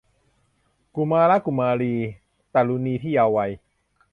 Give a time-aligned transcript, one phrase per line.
[0.95, 1.93] กุมาระกุมารี
[2.53, 3.51] ตะรุณีที่เยาว์วัย